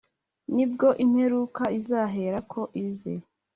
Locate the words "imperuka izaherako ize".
1.03-3.13